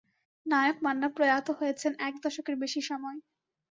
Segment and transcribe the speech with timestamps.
[0.45, 3.17] নায়ক মান্না প্রয়াত হয়েছেন এক দশকের বেশি সময়।